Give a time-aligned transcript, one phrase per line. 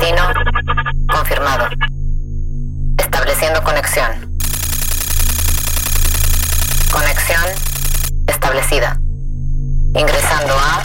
[0.00, 0.22] Destino
[1.12, 1.66] confirmado.
[2.96, 4.06] Estableciendo conexión.
[6.90, 7.44] Conexión
[8.26, 8.98] establecida.
[9.94, 10.82] Ingresando a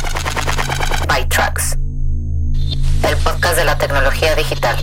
[1.07, 1.78] ByTrax,
[3.07, 4.75] el podcast de la tecnología digital.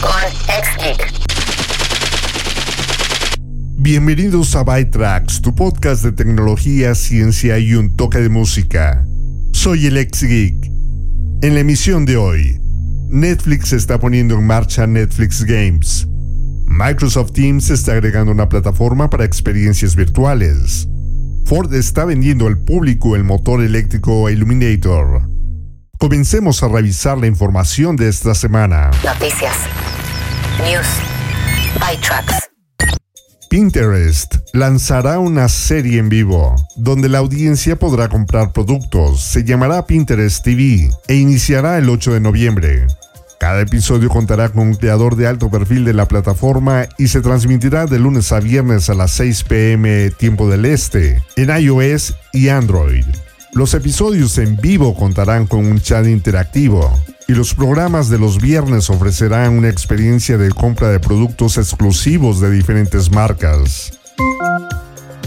[0.00, 0.22] Con
[0.64, 1.12] XGeek.
[3.76, 9.04] Bienvenidos a ByTrax, tu podcast de tecnología, ciencia y un toque de música.
[9.52, 10.70] Soy el ex geek.
[11.42, 12.65] En la emisión de hoy,
[13.08, 16.06] Netflix está poniendo en marcha Netflix Games.
[16.66, 20.88] Microsoft Teams está agregando una plataforma para experiencias virtuales.
[21.44, 25.22] Ford está vendiendo al público el motor eléctrico Illuminator.
[25.98, 28.90] Comencemos a revisar la información de esta semana.
[29.04, 29.56] Noticias.
[30.64, 30.86] News.
[31.80, 32.55] ByTrax.
[33.56, 39.22] Pinterest lanzará una serie en vivo, donde la audiencia podrá comprar productos.
[39.22, 42.86] Se llamará Pinterest TV e iniciará el 8 de noviembre.
[43.40, 47.86] Cada episodio contará con un creador de alto perfil de la plataforma y se transmitirá
[47.86, 53.06] de lunes a viernes a las 6 pm tiempo del este en iOS y Android.
[53.54, 56.92] Los episodios en vivo contarán con un chat interactivo
[57.28, 62.50] y los programas de los viernes ofrecerán una experiencia de compra de productos exclusivos de
[62.50, 63.92] diferentes marcas.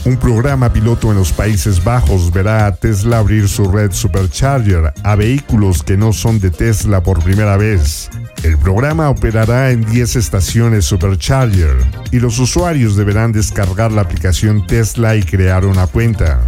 [0.05, 5.15] Un programa piloto en los Países Bajos verá a Tesla abrir su red Supercharger a
[5.15, 8.09] vehículos que no son de Tesla por primera vez.
[8.43, 11.75] El programa operará en 10 estaciones Supercharger
[12.11, 16.39] y los usuarios deberán descargar la aplicación Tesla y crear una cuenta.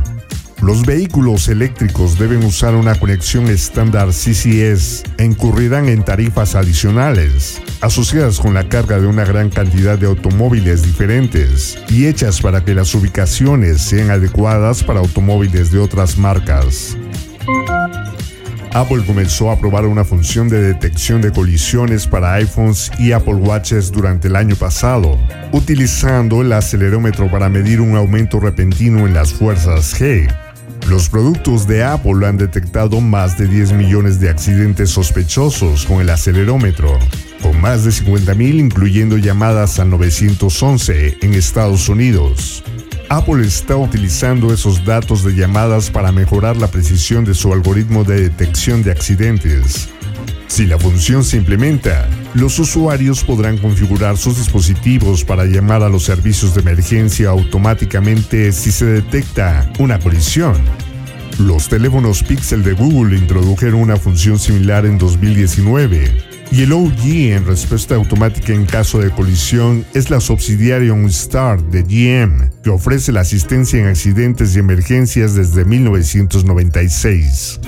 [0.62, 8.40] Los vehículos eléctricos deben usar una conexión estándar CCS e incurrirán en tarifas adicionales, asociadas
[8.40, 12.94] con la carga de una gran cantidad de automóviles diferentes y hechas para que las
[12.94, 16.96] ubicaciones sean adecuadas para automóviles de otras marcas.
[18.74, 23.92] Apple comenzó a probar una función de detección de colisiones para iPhones y Apple Watches
[23.92, 25.18] durante el año pasado,
[25.52, 30.30] utilizando el acelerómetro para medir un aumento repentino en las fuerzas G.
[30.92, 36.10] Los productos de Apple han detectado más de 10 millones de accidentes sospechosos con el
[36.10, 37.00] acelerómetro,
[37.42, 42.62] con más de 50.000 incluyendo llamadas al 911 en Estados Unidos.
[43.08, 48.24] Apple está utilizando esos datos de llamadas para mejorar la precisión de su algoritmo de
[48.24, 49.88] detección de accidentes.
[50.48, 56.04] Si la función se implementa, los usuarios podrán configurar sus dispositivos para llamar a los
[56.04, 60.58] servicios de emergencia automáticamente si se detecta una colisión.
[61.42, 66.12] Los teléfonos Pixel de Google introdujeron una función similar en 2019
[66.52, 71.82] y el OG en respuesta automática en caso de colisión es la subsidiaria OnStar de
[71.82, 77.60] GM, que ofrece la asistencia en accidentes y emergencias desde 1996.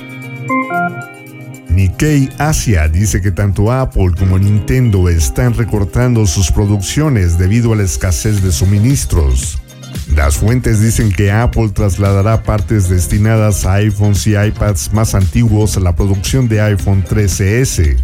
[1.70, 7.82] Nikkei Asia dice que tanto Apple como Nintendo están recortando sus producciones debido a la
[7.82, 9.58] escasez de suministros.
[10.16, 15.80] Las fuentes dicen que Apple trasladará partes destinadas a iPhones y iPads más antiguos a
[15.80, 17.96] la producción de iPhone 13S,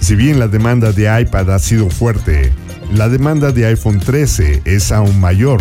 [0.00, 2.52] si bien la demanda de iPad ha sido fuerte,
[2.92, 5.60] la demanda de iPhone 13 es aún mayor.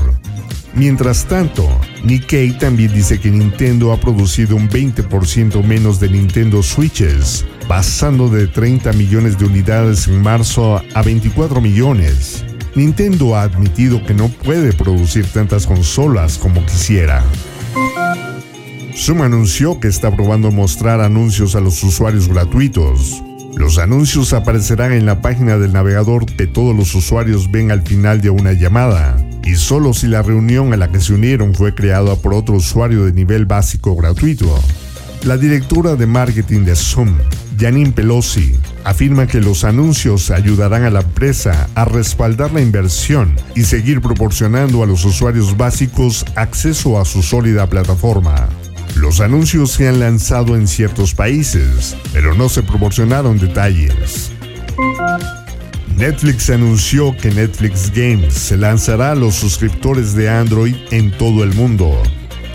[0.75, 1.67] Mientras tanto,
[2.03, 8.47] Nikkei también dice que Nintendo ha producido un 20% menos de Nintendo Switches, pasando de
[8.47, 12.45] 30 millones de unidades en marzo a 24 millones.
[12.77, 17.23] Nintendo ha admitido que no puede producir tantas consolas como quisiera.
[18.95, 23.23] Zoom anunció que está probando mostrar anuncios a los usuarios gratuitos,
[23.57, 28.21] los anuncios aparecerán en la página del navegador que todos los usuarios ven al final
[28.21, 32.15] de una llamada, y solo si la reunión a la que se unieron fue creada
[32.17, 34.53] por otro usuario de nivel básico gratuito.
[35.23, 37.17] La directora de marketing de Zoom,
[37.59, 43.63] Janine Pelosi, afirma que los anuncios ayudarán a la empresa a respaldar la inversión y
[43.63, 48.47] seguir proporcionando a los usuarios básicos acceso a su sólida plataforma.
[48.95, 54.31] Los anuncios se han lanzado en ciertos países, pero no se proporcionaron detalles.
[55.95, 61.55] Netflix anunció que Netflix Games se lanzará a los suscriptores de Android en todo el
[61.55, 61.91] mundo.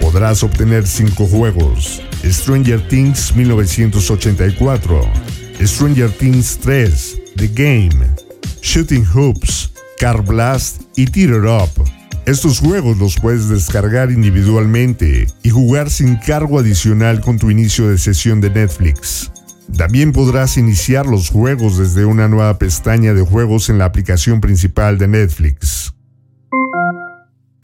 [0.00, 5.10] Podrás obtener cinco juegos: Stranger Things 1984,
[5.64, 8.06] Stranger Things 3, The Game,
[8.60, 11.70] Shooting Hoops, Car Blast y Teeter Up.
[12.24, 17.98] Estos juegos los puedes descargar individualmente y jugar sin cargo adicional con tu inicio de
[17.98, 19.32] sesión de Netflix.
[19.76, 24.98] También podrás iniciar los juegos desde una nueva pestaña de juegos en la aplicación principal
[24.98, 25.91] de Netflix.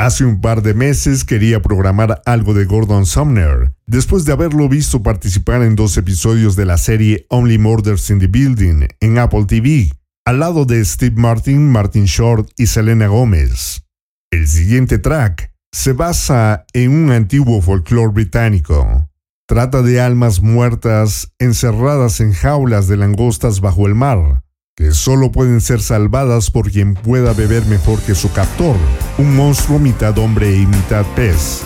[0.00, 5.02] Hace un par de meses quería programar algo de Gordon Sumner, después de haberlo visto
[5.02, 9.90] participar en dos episodios de la serie Only Murders in the Building en Apple TV,
[10.24, 13.82] al lado de Steve Martin, Martin Short y Selena Gómez.
[14.30, 19.08] El siguiente track se basa en un antiguo folclore británico.
[19.48, 24.44] Trata de almas muertas encerradas en jaulas de langostas bajo el mar,
[24.78, 28.76] que solo pueden ser salvadas por quien pueda beber mejor que su captor,
[29.18, 31.62] un monstruo mitad hombre y mitad pez.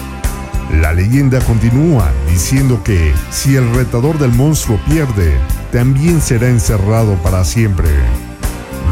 [0.80, 5.36] La leyenda continúa diciendo que si el retador del monstruo pierde,
[5.70, 7.90] también será encerrado para siempre.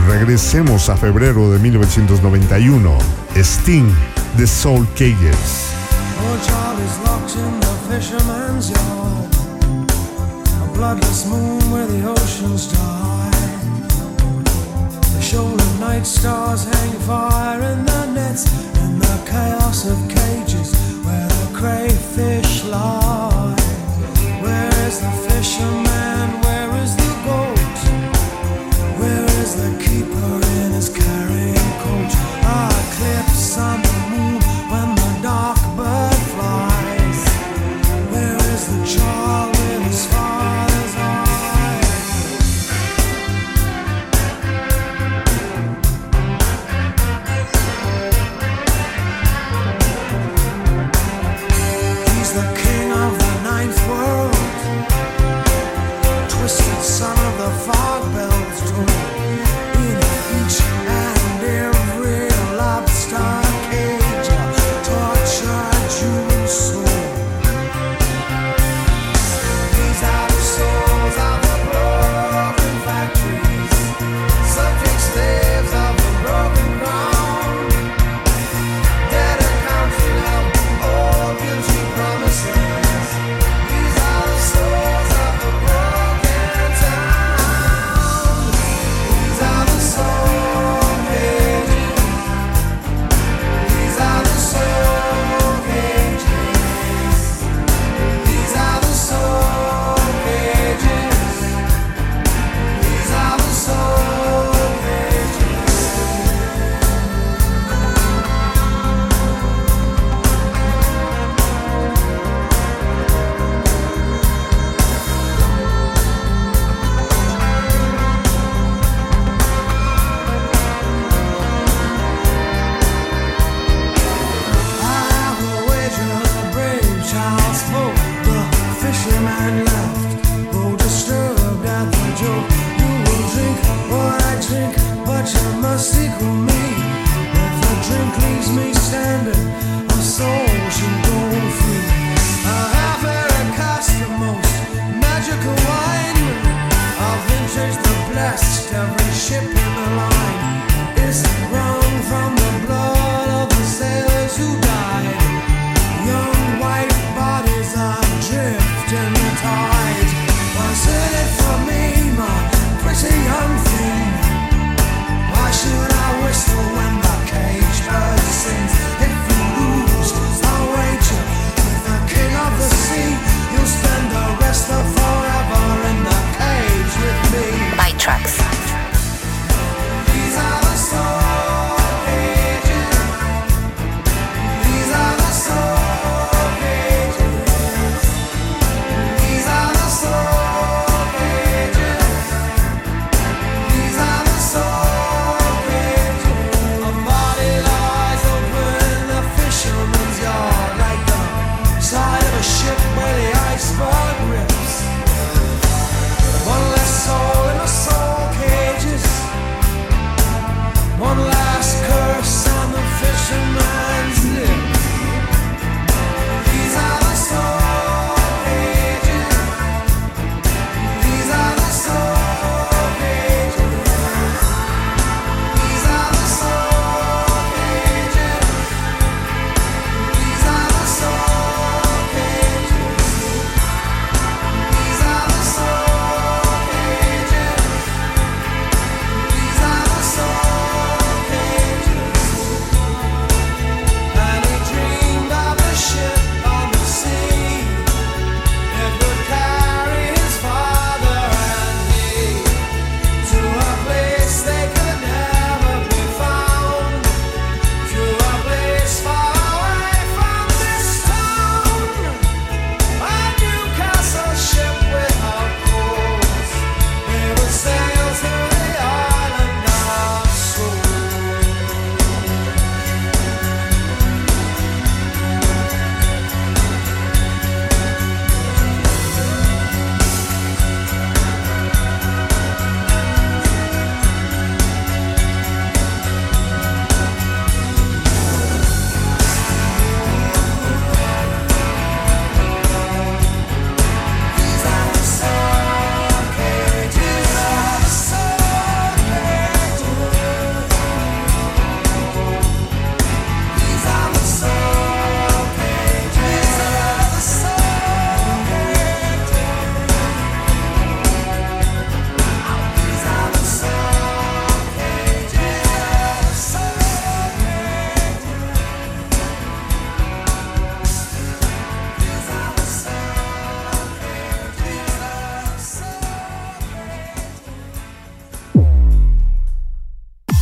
[0.06, 2.99] Regresemos a febrero de 1991.
[3.37, 3.88] Sting,
[4.37, 5.70] The Soul Cages.
[15.31, 18.44] Shoulder night stars hang fire in the nets
[18.82, 20.73] in the chaos of cages
[21.05, 23.55] where the crayfish lie.
[24.43, 25.50] Where is the fisherman?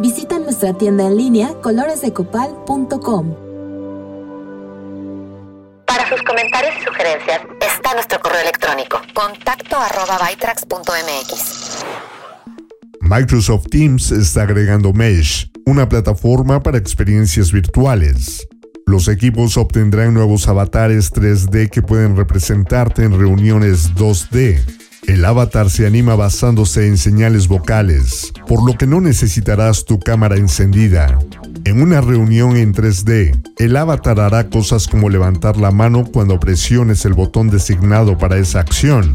[0.00, 3.34] Visita nuestra tienda en línea coloresdecopal.com.
[5.86, 11.84] Para sus comentarios y sugerencias está nuestro correo electrónico contacto arroba bytrax.mx.
[13.02, 18.48] Microsoft Teams está agregando Mesh, una plataforma para experiencias virtuales.
[18.86, 25.86] Los equipos obtendrán nuevos avatares 3D que pueden representarte en reuniones 2D el avatar se
[25.86, 31.18] anima basándose en señales vocales, por lo que no necesitarás tu cámara encendida.
[31.64, 37.04] En una reunión en 3D, el avatar hará cosas como levantar la mano cuando presiones
[37.04, 39.12] el botón designado para esa acción.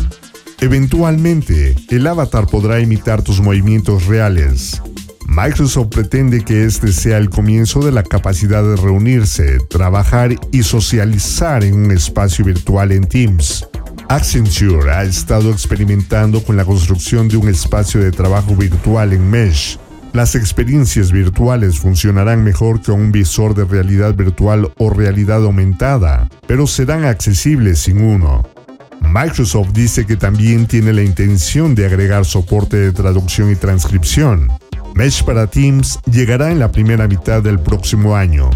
[0.59, 4.81] Eventualmente, el avatar podrá imitar tus movimientos reales.
[5.27, 11.63] Microsoft pretende que este sea el comienzo de la capacidad de reunirse, trabajar y socializar
[11.63, 13.68] en un espacio virtual en Teams.
[14.09, 19.77] Accenture ha estado experimentando con la construcción de un espacio de trabajo virtual en Mesh.
[20.13, 26.65] Las experiencias virtuales funcionarán mejor que un visor de realidad virtual o realidad aumentada, pero
[26.65, 28.49] serán accesibles sin uno.
[28.99, 34.47] Microsoft dice que también tiene la intención de agregar soporte de traducción y transcripción.
[34.95, 38.49] Mesh para Teams llegará en la primera mitad del próximo año.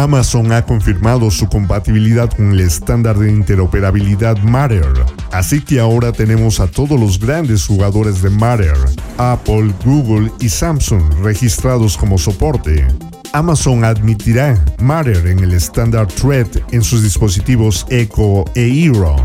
[0.00, 4.94] Amazon ha confirmado su compatibilidad con el estándar de interoperabilidad Matter,
[5.30, 8.78] así que ahora tenemos a todos los grandes jugadores de Matter,
[9.18, 12.88] Apple, Google y Samsung registrados como soporte.
[13.34, 19.16] Amazon admitirá Matter en el estándar Thread en sus dispositivos Echo e Hero.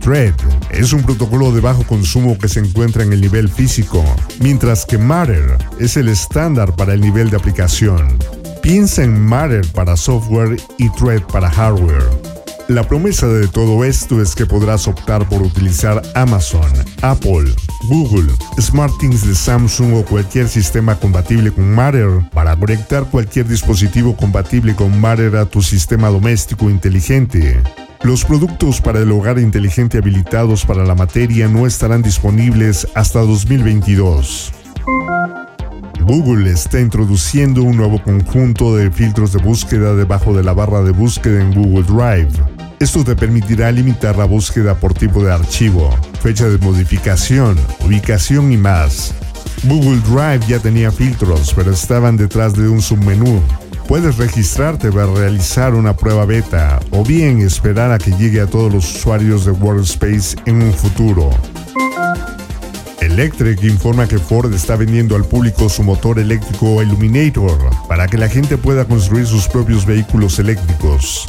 [0.00, 0.34] Thread
[0.70, 4.04] es un protocolo de bajo consumo que se encuentra en el nivel físico,
[4.40, 8.18] mientras que Matter es el estándar para el nivel de aplicación.
[8.66, 12.02] Piensa en Matter para software y Thread para hardware.
[12.66, 16.68] La promesa de todo esto es que podrás optar por utilizar Amazon,
[17.00, 17.54] Apple,
[17.88, 18.26] Google,
[18.60, 25.00] SmartThings de Samsung o cualquier sistema compatible con Matter para conectar cualquier dispositivo compatible con
[25.00, 27.62] Matter a tu sistema doméstico inteligente.
[28.02, 34.52] Los productos para el hogar inteligente habilitados para la materia no estarán disponibles hasta 2022.
[36.06, 40.92] Google está introduciendo un nuevo conjunto de filtros de búsqueda debajo de la barra de
[40.92, 42.28] búsqueda en Google Drive.
[42.78, 45.90] Esto te permitirá limitar la búsqueda por tipo de archivo,
[46.22, 49.14] fecha de modificación, ubicación y más.
[49.64, 53.42] Google Drive ya tenía filtros, pero estaban detrás de un submenú.
[53.88, 58.72] Puedes registrarte para realizar una prueba beta o bien esperar a que llegue a todos
[58.72, 61.30] los usuarios de Workspace en un futuro.
[63.16, 67.58] Electric informa que Ford está vendiendo al público su motor eléctrico Illuminator
[67.88, 71.26] para que la gente pueda construir sus propios vehículos eléctricos.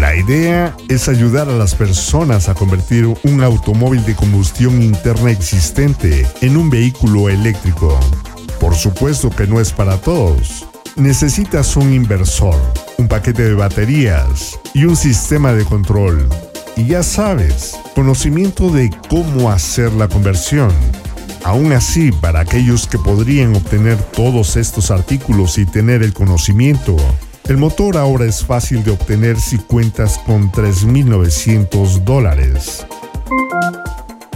[0.00, 6.26] La idea es ayudar a las personas a convertir un automóvil de combustión interna existente
[6.40, 8.00] en un vehículo eléctrico.
[8.58, 10.64] Por supuesto que no es para todos.
[10.96, 12.58] Necesitas un inversor,
[12.96, 16.30] un paquete de baterías y un sistema de control.
[16.78, 20.72] Y ya sabes, conocimiento de cómo hacer la conversión.
[21.46, 26.96] Aún así, para aquellos que podrían obtener todos estos artículos y tener el conocimiento,
[27.44, 32.84] el motor ahora es fácil de obtener si cuentas con 3.900 dólares.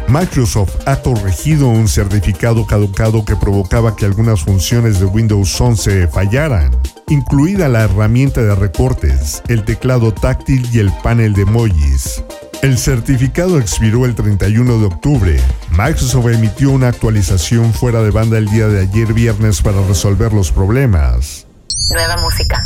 [0.07, 6.71] Microsoft ha corregido un certificado caducado que provocaba que algunas funciones de Windows 11 fallaran,
[7.09, 12.23] incluida la herramienta de recortes, el teclado táctil y el panel de emojis.
[12.63, 15.41] El certificado expiró el 31 de octubre.
[15.71, 20.53] Microsoft emitió una actualización fuera de banda el día de ayer viernes para resolver los
[20.53, 21.47] problemas.
[21.91, 22.63] Nueva música.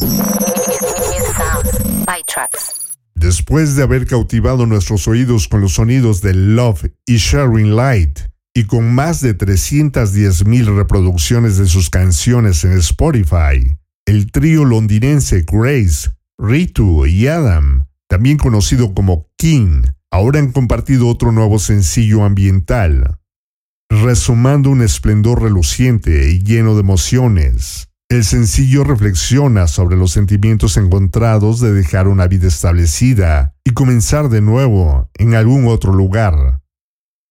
[3.15, 8.19] Después de haber cautivado nuestros oídos con los sonidos de Love y Sharing Light,
[8.53, 13.77] y con más de 310.000 reproducciones de sus canciones en Spotify,
[14.07, 21.33] el trío londinense Grace, Ritu y Adam, también conocido como King, ahora han compartido otro
[21.33, 23.19] nuevo sencillo ambiental,
[23.91, 27.89] resumando un esplendor reluciente y lleno de emociones.
[28.11, 34.41] El sencillo reflexiona sobre los sentimientos encontrados de dejar una vida establecida y comenzar de
[34.41, 36.61] nuevo en algún otro lugar.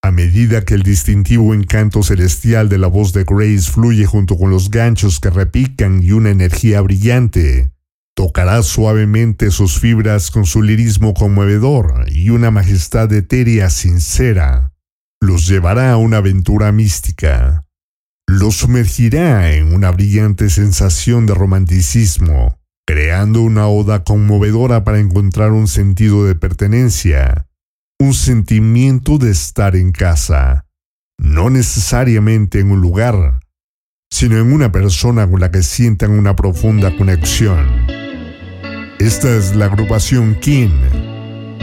[0.02, 4.50] A medida que el distintivo encanto celestial de la voz de Grace fluye junto con
[4.50, 7.72] los ganchos que repican y una energía brillante,
[8.16, 14.74] tocará suavemente sus fibras con su lirismo conmovedor y una majestad etérea sincera.
[15.22, 17.64] Los llevará a una aventura mística
[18.28, 25.68] lo sumergirá en una brillante sensación de romanticismo, creando una oda conmovedora para encontrar un
[25.68, 27.48] sentido de pertenencia,
[28.00, 30.66] un sentimiento de estar en casa,
[31.18, 33.40] no necesariamente en un lugar,
[34.12, 38.03] sino en una persona con la que sientan una profunda conexión.
[39.04, 40.72] Esta es la agrupación King,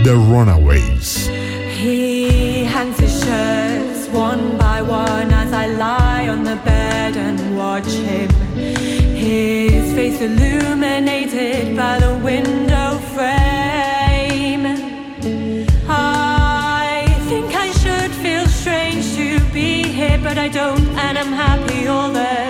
[0.05, 1.27] The Runaways.
[1.75, 7.89] He hangs his shirts one by one as I lie on the bed and watch
[7.89, 8.29] him.
[8.55, 14.67] His face illuminated by the window frame.
[15.89, 21.87] I think I should feel strange to be here, but I don't, and I'm happy
[21.87, 22.50] all the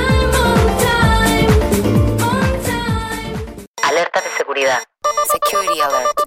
[4.61, 6.21] Security alert.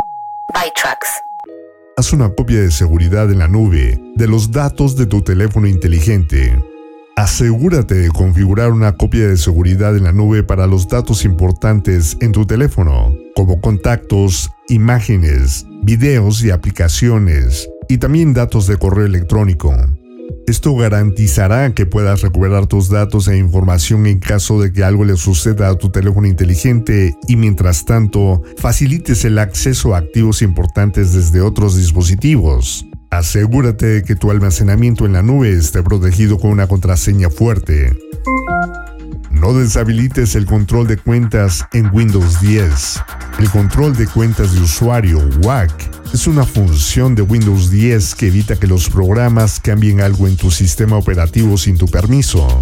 [1.96, 6.60] Haz una copia de seguridad en la nube de los datos de tu teléfono inteligente.
[7.14, 12.32] Asegúrate de configurar una copia de seguridad en la nube para los datos importantes en
[12.32, 19.76] tu teléfono, como contactos, imágenes, videos y aplicaciones, y también datos de correo electrónico.
[20.46, 25.16] Esto garantizará que puedas recuperar tus datos e información en caso de que algo le
[25.16, 31.40] suceda a tu teléfono inteligente y mientras tanto facilites el acceso a activos importantes desde
[31.40, 32.86] otros dispositivos.
[33.10, 37.96] Asegúrate de que tu almacenamiento en la nube esté protegido con una contraseña fuerte.
[39.34, 43.02] No deshabilites el control de cuentas en Windows 10.
[43.40, 45.72] El control de cuentas de usuario, WAC,
[46.14, 50.50] es una función de Windows 10 que evita que los programas cambien algo en tu
[50.50, 52.60] sistema operativo sin tu permiso.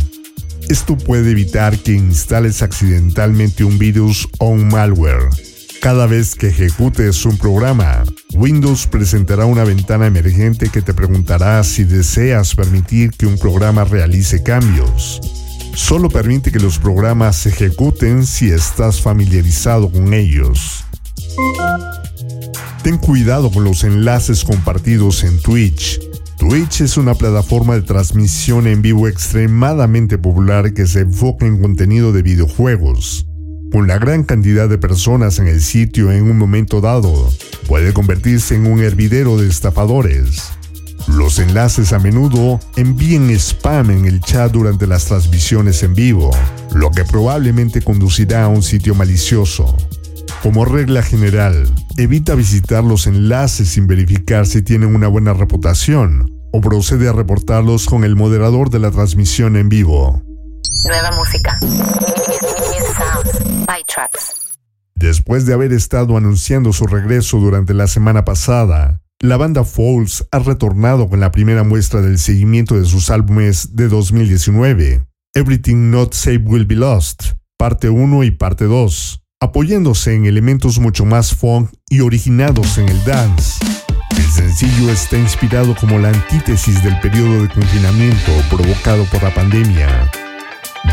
[0.69, 5.29] Esto puede evitar que instales accidentalmente un virus o un malware.
[5.83, 8.03] Cada vez que ejecutes un programa,
[8.35, 14.43] Windows presentará una ventana emergente que te preguntará si deseas permitir que un programa realice
[14.43, 15.21] cambios.
[15.75, 20.85] Solo permite que los programas se ejecuten si estás familiarizado con ellos.
[22.83, 26.01] Ten cuidado con los enlaces compartidos en Twitch.
[26.39, 32.13] Twitch es una plataforma de transmisión en vivo extremadamente popular que se enfoca en contenido
[32.13, 33.27] de videojuegos.
[33.71, 37.33] Con la gran cantidad de personas en el sitio en un momento dado,
[37.67, 40.53] puede convertirse en un hervidero de estafadores.
[41.09, 46.31] Los enlaces a menudo envían spam en el chat durante las transmisiones en vivo,
[46.75, 49.77] lo que probablemente conducirá a un sitio malicioso.
[50.43, 56.61] Como regla general, evita visitar los enlaces sin verificar si tienen una buena reputación o
[56.61, 60.23] procede a reportarlos con el moderador de la transmisión en vivo.
[60.85, 61.59] Nueva música.
[64.95, 70.41] Después de haber estado anunciando su regreso durante la semana pasada, la banda Falls ha
[70.41, 76.43] retornado con la primera muestra del seguimiento de sus álbumes de 2019, Everything Not Safe
[76.45, 82.01] Will Be Lost, parte 1 y parte 2, apoyándose en elementos mucho más funk y
[82.01, 83.65] originados en el dance.
[84.11, 90.11] El sencillo está inspirado como la antítesis del periodo de confinamiento provocado por la pandemia.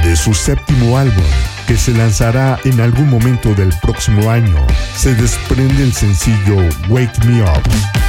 [0.04, 1.26] De su séptimo álbum,
[1.68, 6.58] que se lanzará en algún momento del próximo año, se desprende el sencillo
[6.90, 8.09] Wake Me Up.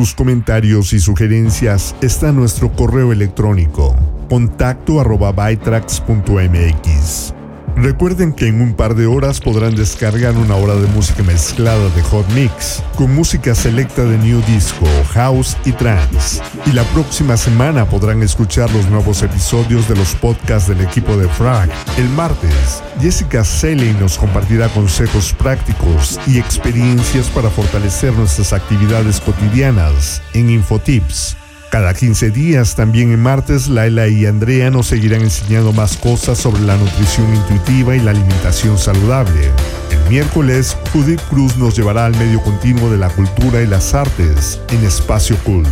[0.00, 3.94] Sus comentarios y sugerencias está nuestro correo electrónico
[4.30, 7.34] contacto arroba bytrax.mx.
[7.82, 12.02] Recuerden que en un par de horas podrán descargar una hora de música mezclada de
[12.02, 16.42] Hot Mix, con música selecta de New Disco, House y Trance.
[16.66, 21.26] Y la próxima semana podrán escuchar los nuevos episodios de los podcasts del equipo de
[21.28, 21.70] Frag.
[21.96, 30.20] El martes, Jessica Seley nos compartirá consejos prácticos y experiencias para fortalecer nuestras actividades cotidianas
[30.34, 31.39] en Infotips.
[31.70, 36.62] Cada 15 días, también en martes, Laila y Andrea nos seguirán enseñando más cosas sobre
[36.62, 39.52] la nutrición intuitiva y la alimentación saludable.
[39.92, 44.60] El miércoles, Judith Cruz nos llevará al medio continuo de la cultura y las artes
[44.70, 45.68] en Espacio Cult.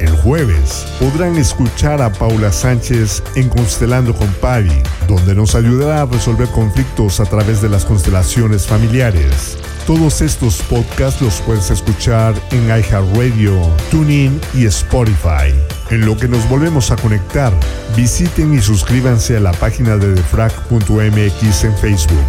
[0.00, 6.06] El jueves podrán escuchar a Paula Sánchez en Constelando con Pavi, donde nos ayudará a
[6.06, 9.56] resolver conflictos a través de las constelaciones familiares.
[9.88, 13.58] Todos estos podcasts los puedes escuchar en iHeartRadio,
[13.90, 15.54] TuneIn y Spotify.
[15.88, 17.54] En lo que nos volvemos a conectar,
[17.96, 22.26] visiten y suscríbanse a la página de defrag.mx en Facebook.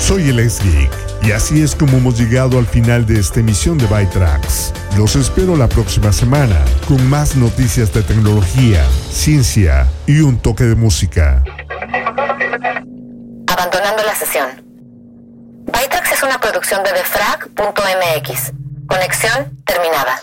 [0.00, 0.90] Soy el ex geek
[1.22, 4.72] y así es como hemos llegado al final de esta emisión de Bytrax.
[4.96, 10.76] Los espero la próxima semana con más noticias de tecnología, ciencia y un toque de
[10.76, 11.44] música.
[13.48, 14.71] Abandonando la sesión.
[16.22, 18.52] Una producción de defrag.mx.
[18.86, 20.20] Conexión terminada.